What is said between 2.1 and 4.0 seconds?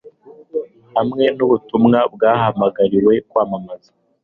mwahamagariwe kwamamaza